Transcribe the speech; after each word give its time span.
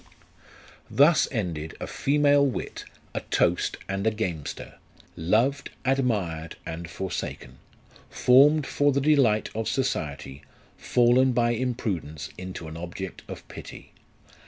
Thus 0.89 1.27
ended 1.31 1.75
a 1.79 1.85
female 1.85 2.43
wit, 2.43 2.85
a 3.13 3.19
toast, 3.19 3.77
and 3.87 4.07
a 4.07 4.09
gamester; 4.09 4.79
loved, 5.15 5.69
admired, 5.85 6.55
and 6.65 6.89
forsaken: 6.89 7.59
formed 8.09 8.65
for 8.65 8.91
the 8.91 8.99
delight 9.01 9.51
of 9.53 9.67
society, 9.69 10.41
fallen 10.75 11.33
by 11.33 11.51
imprudence 11.51 12.29
into 12.35 12.67
an 12.67 12.77
object 12.77 13.21
of 13.27 13.47
pity. 13.47 13.91